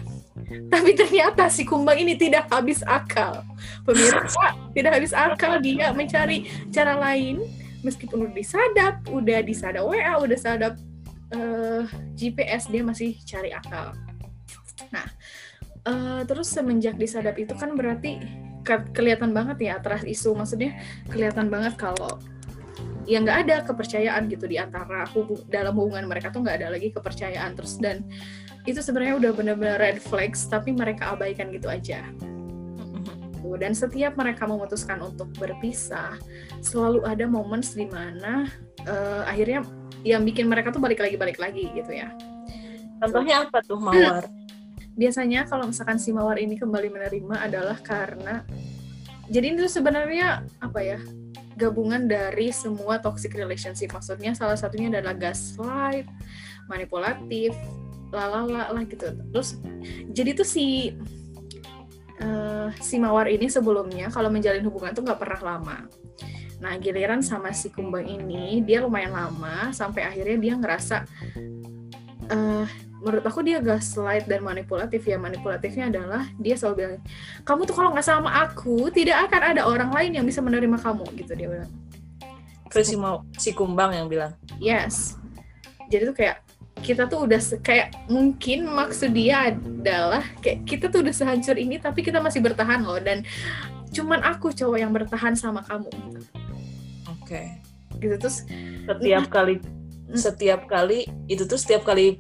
[0.73, 3.45] tapi ternyata si kumbang ini tidak habis akal.
[3.85, 7.43] Pemirsa tidak habis akal dia mencari cara lain
[7.85, 10.75] meskipun udah disadap, udah disadap WA, udah sadap
[11.37, 11.83] uh, eh,
[12.17, 13.93] GPS dia masih cari akal.
[14.91, 15.07] Nah,
[15.89, 18.21] uh, terus semenjak disadap itu kan berarti
[18.65, 20.73] ke kelihatan banget ya trust isu maksudnya
[21.13, 22.17] kelihatan banget kalau
[23.05, 26.89] ya nggak ada kepercayaan gitu di antara hubung dalam hubungan mereka tuh nggak ada lagi
[26.89, 28.01] kepercayaan terus dan
[28.65, 32.05] itu sebenarnya udah bener-bener red flags tapi mereka abaikan gitu aja.
[33.45, 36.17] Dan setiap mereka memutuskan untuk berpisah
[36.65, 38.49] selalu ada momen di mana
[38.89, 39.63] uh, akhirnya
[40.01, 42.09] yang bikin mereka tuh balik lagi balik lagi gitu ya.
[42.99, 44.25] Contohnya apa tuh mawar?
[44.97, 48.43] Biasanya kalau misalkan si mawar ini kembali menerima adalah karena
[49.29, 50.99] jadi itu sebenarnya apa ya
[51.61, 53.93] gabungan dari semua toxic relationship.
[53.93, 56.09] Maksudnya salah satunya adalah gaslight
[56.67, 57.53] manipulatif
[58.15, 59.11] lalala lah gitu.
[59.35, 59.59] Terus
[60.15, 60.95] jadi tuh si
[62.23, 65.79] uh, si mawar ini sebelumnya kalau menjalin hubungan tuh nggak pernah lama.
[66.63, 70.97] Nah giliran sama si kumbang ini dia lumayan lama sampai akhirnya dia ngerasa
[72.31, 72.67] uh,
[73.05, 75.05] menurut aku dia gaslight dan manipulatif.
[75.05, 76.95] Ya manipulatifnya adalah dia selalu bilang
[77.43, 81.05] kamu tuh kalau nggak sama aku tidak akan ada orang lain yang bisa menerima kamu
[81.19, 81.73] gitu dia bilang.
[82.73, 84.33] Terus si mau si kumbang yang bilang?
[84.59, 85.21] Yes.
[85.93, 86.44] Jadi tuh kayak
[86.85, 92.05] kita tuh udah kayak mungkin maksud dia adalah kayak kita tuh udah sehancur ini tapi
[92.05, 93.01] kita masih bertahan loh.
[93.01, 93.25] Dan
[93.97, 95.89] cuman aku cowok yang bertahan sama kamu.
[97.09, 97.25] Oke.
[97.25, 97.47] Okay.
[97.95, 98.43] gitu terus
[98.85, 99.63] setiap kali
[100.13, 102.19] setiap kali itu tuh setiap kali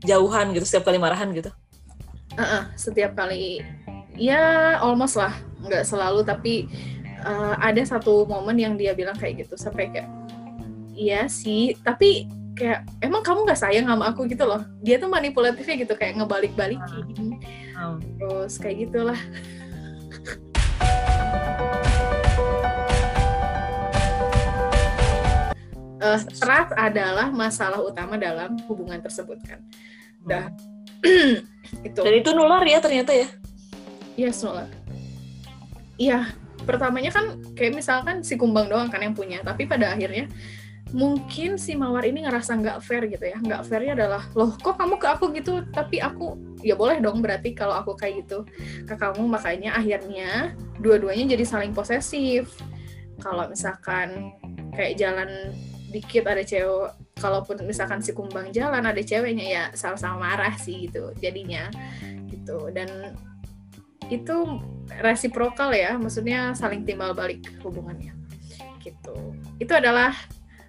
[0.00, 1.52] jauhan gitu setiap kali marahan gitu?
[2.38, 3.60] Uh -uh, setiap kali.
[4.16, 5.34] Ya almost lah.
[5.60, 6.54] Nggak selalu tapi
[7.26, 9.58] uh, ada satu momen yang dia bilang kayak gitu.
[9.58, 10.08] Sampai kayak
[10.94, 11.74] iya sih.
[11.82, 16.18] Tapi kayak emang kamu nggak sayang sama aku gitu loh dia tuh manipulatifnya gitu kayak
[16.18, 17.38] ngebalik-balikin
[17.78, 17.96] hmm.
[18.18, 19.20] terus kayak gitulah
[26.02, 29.62] uh, trust adalah masalah utama dalam hubungan tersebut kan.
[30.26, 30.50] Dah.
[31.02, 31.46] Hmm.
[31.86, 32.00] itu.
[32.02, 33.28] Dan itu nular ya ternyata ya?
[34.18, 34.66] Iya, yes, nular.
[35.98, 36.30] Iya,
[36.62, 40.30] pertamanya kan kayak misalkan si kumbang doang kan yang punya, tapi pada akhirnya
[40.96, 43.36] mungkin si mawar ini ngerasa nggak fair gitu ya.
[43.40, 45.60] Nggak fairnya adalah loh kok kamu ke aku gitu?
[45.68, 48.48] Tapi aku ya boleh dong berarti kalau aku kayak gitu.
[48.88, 52.56] Ke kamu makanya akhirnya dua-duanya jadi saling posesif.
[53.20, 54.32] Kalau misalkan
[54.72, 55.52] kayak jalan
[55.88, 61.12] dikit ada cewek kalaupun misalkan si kumbang jalan ada ceweknya ya sama-sama marah sih gitu
[61.20, 61.68] jadinya.
[62.32, 62.72] Gitu.
[62.72, 63.12] Dan
[64.08, 64.36] itu
[65.04, 68.16] resiprokal ya maksudnya saling timbal balik hubungannya.
[68.80, 69.16] Gitu.
[69.60, 70.16] Itu adalah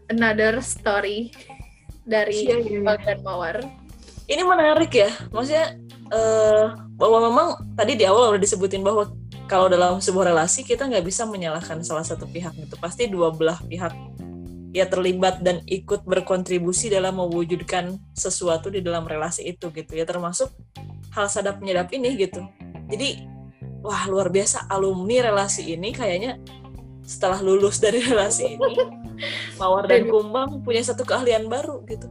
[0.10, 1.32] another story
[2.04, 2.98] dari iya, iya.
[3.06, 3.62] dan Mawar.
[4.26, 5.10] Ini menarik ya.
[5.30, 5.78] Maksudnya
[6.10, 9.10] uh, bahwa memang tadi di awal udah disebutin bahwa
[9.50, 13.58] kalau dalam sebuah relasi kita nggak bisa menyalahkan salah satu pihak itu pasti dua belah
[13.66, 13.90] pihak
[14.70, 20.06] ya terlibat dan ikut berkontribusi dalam mewujudkan sesuatu di dalam relasi itu gitu ya.
[20.06, 20.50] Termasuk
[21.14, 22.42] hal sadap menyadap ini gitu.
[22.90, 23.26] Jadi
[23.82, 24.70] wah luar biasa.
[24.70, 26.38] Alumni relasi ini kayaknya
[27.02, 28.99] setelah lulus dari relasi ini
[29.58, 32.08] Mawar dan Kumbang punya satu keahlian baru gitu.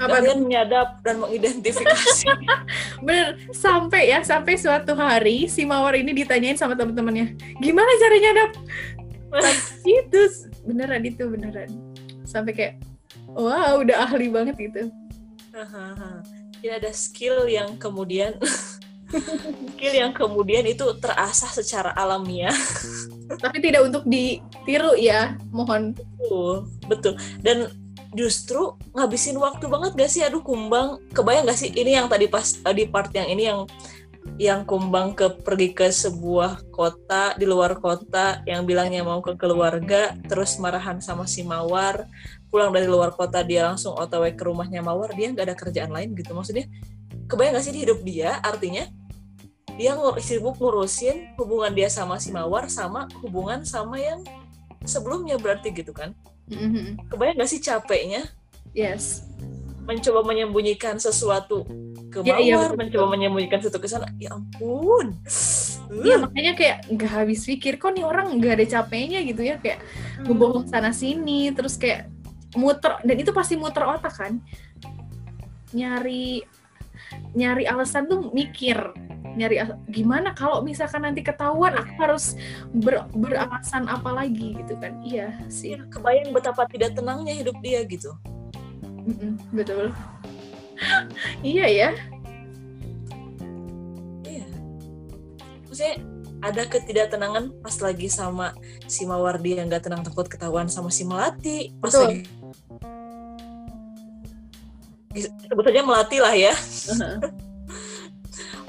[0.00, 2.24] Kalian menyadap dan mengidentifikasi.
[3.04, 8.50] Bener sampai ya sampai suatu hari si Mawar ini ditanyain sama teman-temannya gimana cara nyadap?
[10.00, 10.20] Itu
[10.64, 11.70] beneran itu beneran.
[12.24, 12.74] Sampai kayak
[13.28, 14.82] wow udah ahli banget gitu.
[16.60, 18.36] Ya ada skill yang kemudian
[19.10, 22.54] skill yang kemudian itu terasah secara alamiah.
[23.30, 25.96] Tapi tidak untuk ditiru ya mohon.
[26.28, 27.16] Uh, betul.
[27.40, 27.72] Dan
[28.12, 30.20] justru ngabisin waktu banget gak sih?
[30.20, 31.00] Aduh kumbang.
[31.16, 32.44] Kebayang gak sih ini yang tadi pas
[32.76, 33.60] di part yang ini yang
[34.36, 40.12] yang kumbang ke pergi ke sebuah kota di luar kota yang bilangnya mau ke keluarga
[40.28, 42.04] terus marahan sama si mawar.
[42.50, 45.14] Pulang dari luar kota dia langsung otw ke rumahnya mawar.
[45.16, 46.68] Dia nggak ada kerjaan lain gitu maksudnya.
[47.30, 48.90] Kebayang gak sih di hidup dia artinya
[49.80, 54.20] dia sibuk ngurusin hubungan dia sama si mawar sama hubungan sama yang
[54.84, 56.12] sebelumnya berarti gitu kan
[56.52, 57.08] mm-hmm.
[57.08, 58.28] kebayang gak sih capeknya
[58.76, 59.24] yes
[59.88, 61.66] mencoba menyembunyikan sesuatu
[62.12, 64.06] ke ya, iya, mawar, ya, mencoba menyembunyikan sesuatu ke sana.
[64.22, 65.18] Ya ampun.
[65.90, 66.18] Iya uh.
[66.22, 70.30] makanya kayak nggak habis pikir kok nih orang nggak ada capeknya gitu ya kayak hmm.
[70.30, 72.06] ngebohong sana sini terus kayak
[72.54, 74.38] muter dan itu pasti muter otak kan
[75.74, 76.42] nyari
[77.34, 78.78] nyari alasan tuh mikir
[79.38, 82.34] nyari gimana kalau misalkan nanti ketahuan aku harus
[82.74, 84.98] ber, beralasan apa lagi gitu kan.
[85.02, 85.74] Iya sih.
[85.74, 88.14] Iya, kebayang betapa tidak tenangnya hidup dia gitu.
[89.54, 89.90] Betul.
[91.44, 91.90] Iya ya.
[94.24, 94.48] Iya.
[95.68, 95.94] Maksudnya
[96.40, 98.56] ada ketidaktenangan pas lagi sama
[98.88, 101.76] si Mawardi yang gak tenang takut ketahuan sama si Melati.
[101.84, 102.24] Pas Betul.
[102.24, 102.24] lagi
[105.50, 106.54] sebetulnya Melati lah ya.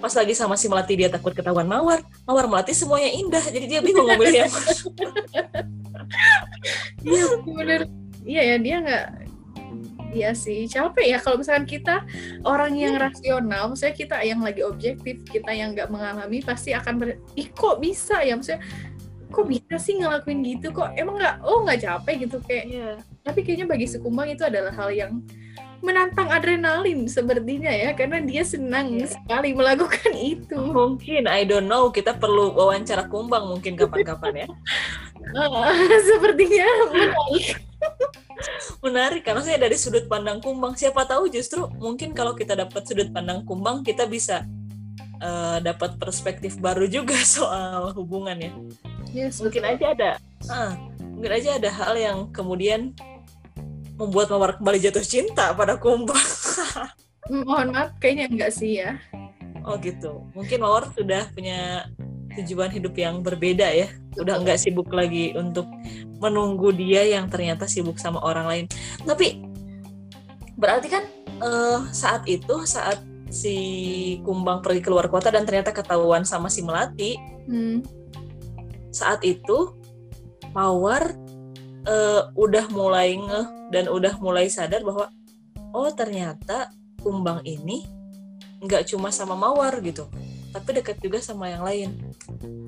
[0.01, 2.01] Pas lagi sama si Melati dia takut ketahuan Mawar.
[2.25, 4.51] Mawar Melati semuanya indah jadi dia bingung ngomongnya yang
[7.05, 7.81] iya bener.
[8.21, 9.05] Iya ya dia nggak
[10.11, 12.03] Iya sih, capek ya kalau misalkan kita
[12.43, 13.03] orang yang hmm.
[13.07, 17.79] rasional, maksudnya kita yang lagi objektif, kita yang nggak mengalami pasti akan ber, ih kok
[17.79, 18.59] bisa ya, maksudnya
[19.31, 20.75] kok bisa sih ngelakuin gitu?
[20.75, 22.95] Kok emang nggak oh nggak capek gitu kayak yeah.
[23.23, 25.23] tapi kayaknya bagi si kumbang itu adalah hal yang
[25.81, 29.09] menantang adrenalin sepertinya ya karena dia senang yeah.
[29.09, 30.57] sekali melakukan itu.
[30.57, 34.47] Mungkin I don't know kita perlu wawancara kumbang mungkin kapan-kapan ya.
[35.33, 35.73] Uh,
[36.09, 37.45] sepertinya menarik.
[38.81, 40.77] Menarik karena saya dari sudut pandang kumbang.
[40.77, 44.45] Siapa tahu justru mungkin kalau kita dapat sudut pandang kumbang kita bisa
[45.21, 48.53] uh, dapat perspektif baru juga soal hubungan ya.
[49.11, 49.75] Yes, mungkin betul.
[49.75, 50.11] aja ada
[50.47, 50.71] uh,
[51.03, 52.95] mungkin aja ada hal yang kemudian
[54.01, 56.17] membuat Mawar kembali jatuh cinta pada Kumbang.
[57.45, 58.97] Mohon maaf, kayaknya enggak sih ya.
[59.61, 60.25] Oh gitu.
[60.33, 61.85] Mungkin Mawar sudah punya
[62.41, 63.93] tujuan hidup yang berbeda ya.
[64.17, 65.69] Udah enggak sibuk lagi untuk
[66.17, 68.65] menunggu dia yang ternyata sibuk sama orang lain.
[69.05, 69.45] Tapi
[70.57, 71.05] berarti kan
[71.45, 72.97] uh, saat itu saat
[73.31, 73.55] si
[74.25, 77.21] Kumbang pergi keluar kota dan ternyata ketahuan sama si Melati.
[77.45, 77.85] Hmm.
[78.89, 79.77] Saat itu
[80.51, 81.15] Mawar
[81.87, 85.09] uh, udah mulai ngeh dan udah mulai sadar bahwa
[85.71, 86.69] oh ternyata
[87.01, 87.87] kumbang ini
[88.61, 90.05] nggak cuma sama mawar gitu
[90.51, 91.89] tapi dekat juga sama yang lain.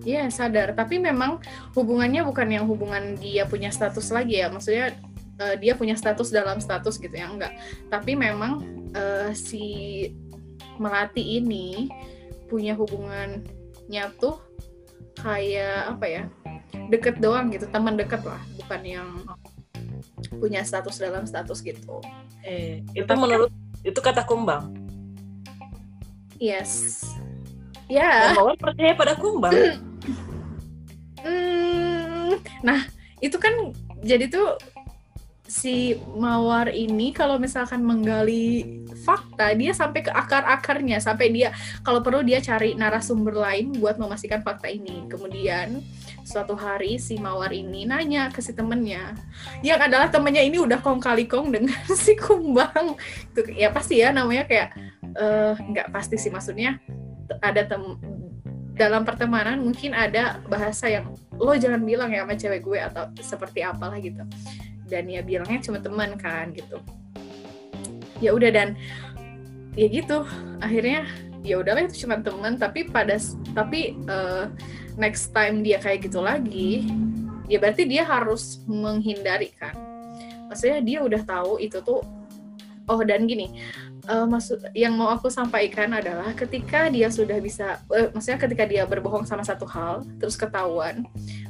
[0.08, 1.40] Iya sadar, tapi memang
[1.76, 4.96] hubungannya bukan yang hubungan dia punya status lagi ya, maksudnya
[5.40, 7.52] uh, dia punya status dalam status gitu ya enggak.
[7.92, 8.64] Tapi memang
[8.96, 10.08] uh, si
[10.80, 11.92] melati ini
[12.48, 14.40] punya hubungannya tuh
[15.20, 16.24] kayak apa ya
[16.90, 19.10] deket doang gitu teman deket lah bukan yang
[20.38, 22.02] punya status dalam status gitu.
[22.44, 23.52] Eh itu Tapi, menurut
[23.84, 24.74] itu kata kumbang?
[26.40, 27.04] Yes.
[27.88, 28.34] Ya.
[28.34, 28.56] Yeah.
[28.58, 29.80] percaya pada kumbang?
[31.24, 32.84] Hmm, nah
[33.24, 33.72] itu kan
[34.04, 34.60] jadi tuh
[35.48, 41.00] si mawar ini kalau misalkan menggali fakta dia sampai ke akar-akarnya.
[41.00, 45.08] Sampai dia kalau perlu dia cari narasumber lain buat memastikan fakta ini.
[45.08, 45.80] Kemudian
[46.24, 49.12] suatu hari si mawar ini nanya ke si temennya
[49.60, 52.96] yang adalah temennya ini udah kong kali kong dengan si kumbang.
[53.36, 54.70] Itu ya pasti ya namanya kayak
[55.20, 56.80] uh, nggak pasti sih maksudnya
[57.44, 58.00] ada tem
[58.74, 63.62] dalam pertemanan mungkin ada bahasa yang lo jangan bilang ya sama cewek gue atau seperti
[63.62, 64.24] apalah gitu.
[64.88, 66.80] Dan ya bilangnya cuma teman kan gitu.
[68.24, 68.80] Ya udah dan
[69.76, 70.24] ya gitu.
[70.64, 71.04] Akhirnya
[71.44, 72.56] ya udahlah itu cuma teman.
[72.56, 73.20] Tapi pada
[73.54, 74.50] tapi uh,
[75.00, 76.88] next time dia kayak gitu lagi
[77.48, 79.76] ya berarti dia harus menghindari kan
[80.48, 82.02] maksudnya dia udah tahu itu tuh
[82.88, 83.60] oh dan gini
[84.08, 88.84] uh, maksud yang mau aku sampaikan adalah ketika dia sudah bisa uh, maksudnya ketika dia
[88.86, 91.04] berbohong sama satu hal terus ketahuan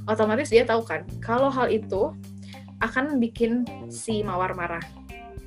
[0.10, 2.14] otomatis dia tahu kan kalau hal itu
[2.84, 4.84] akan bikin si mawar marah.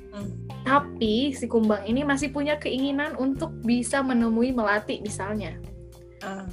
[0.09, 0.33] Hmm.
[0.65, 5.53] Tapi si kumbang ini masih punya keinginan untuk bisa menemui melati misalnya.
[6.25, 6.49] Hmm.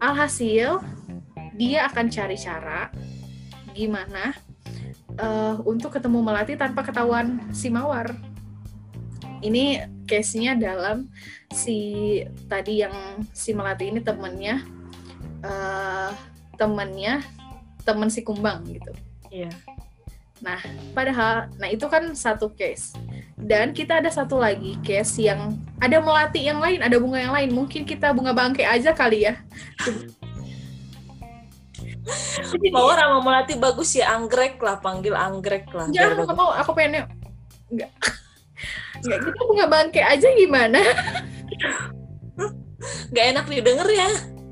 [0.00, 0.80] Alhasil
[1.54, 2.88] dia akan cari cara
[3.76, 4.32] gimana
[5.20, 8.16] uh, untuk ketemu melati tanpa ketahuan si mawar.
[9.40, 11.08] Ini case-nya dalam
[11.52, 12.92] si tadi yang
[13.32, 14.60] si melati ini temennya
[15.44, 16.12] uh,
[16.56, 17.24] temennya
[17.84, 18.92] temen si kumbang gitu.
[19.28, 19.48] Iya.
[19.48, 19.80] Yeah
[20.40, 20.60] Nah,
[20.96, 22.96] padahal, nah itu kan satu case.
[23.40, 27.50] Dan kita ada satu lagi case yang ada melati yang lain, ada bunga yang lain.
[27.50, 29.34] Mungkin kita bunga bangke aja kali ya.
[32.74, 35.88] Mau sama melati bagus ya anggrek lah, panggil anggrek lah.
[35.90, 37.06] Jangan nggak mau, aku pengen
[37.70, 37.90] nggak.
[39.00, 40.80] Nggak, kita bunga bangke aja gimana?
[43.10, 44.08] Nggak enak didengar ya.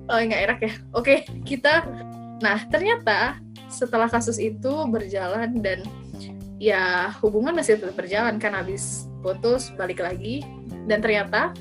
[0.08, 0.72] Oh, nggak enak ya.
[0.96, 1.84] Oke, kita.
[2.40, 3.36] Nah, ternyata
[3.68, 5.84] setelah kasus itu berjalan dan
[6.58, 10.42] ya hubungan masih tetap berjalan kan habis putus balik lagi.
[10.88, 11.54] Dan ternyata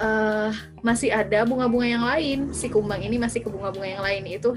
[0.00, 0.52] uh,
[0.84, 2.38] masih ada bunga-bunga yang lain.
[2.52, 4.22] Si kumbang ini masih ke bunga-bunga yang lain.
[4.28, 4.56] Itu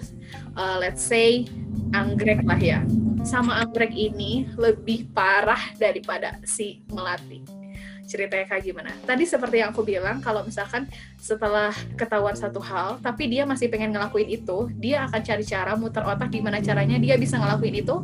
[0.59, 1.47] uh, let's say
[1.95, 2.79] anggrek lah ya.
[3.23, 7.62] Sama anggrek ini lebih parah daripada si melati
[8.03, 8.91] ceritanya kayak gimana.
[9.07, 10.87] Tadi seperti yang aku bilang, kalau misalkan
[11.17, 16.03] setelah ketahuan satu hal, tapi dia masih pengen ngelakuin itu, dia akan cari cara muter
[16.03, 17.95] otak gimana caranya dia bisa ngelakuin itu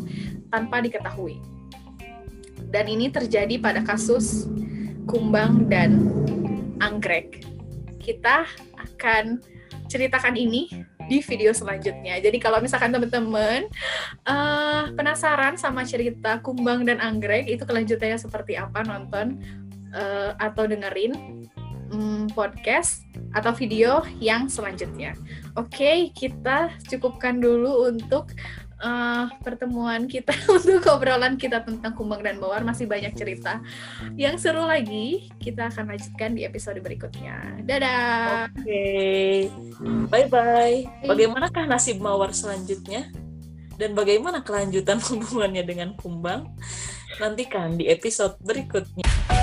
[0.47, 1.39] tanpa diketahui.
[2.69, 4.45] Dan ini terjadi pada kasus
[5.09, 6.05] kumbang dan
[6.79, 7.43] anggrek.
[7.99, 8.45] Kita
[8.77, 9.41] akan
[9.89, 10.69] ceritakan ini
[11.09, 12.21] di video selanjutnya.
[12.21, 13.65] Jadi kalau misalkan teman-teman
[14.29, 19.41] uh, penasaran sama cerita kumbang dan anggrek itu kelanjutannya seperti apa nonton
[19.93, 21.45] uh, atau dengerin
[21.93, 25.13] um, podcast atau video yang selanjutnya.
[25.57, 28.33] Oke, okay, kita cukupkan dulu untuk
[28.81, 33.61] uh, pertemuan kita untuk obrolan kita tentang kumbang dan bawar masih banyak cerita
[34.15, 35.29] yang seru lagi.
[35.37, 37.61] Kita akan lanjutkan di episode berikutnya.
[37.63, 38.49] Dadah!
[38.49, 38.65] Oke.
[38.65, 39.35] Okay.
[40.09, 40.79] bye bye.
[41.05, 43.09] Bagaimanakah nasib mawar selanjutnya?
[43.79, 46.51] Dan bagaimana kelanjutan hubungannya dengan Kumbang?
[47.19, 49.38] Nantikan di episode berikutnya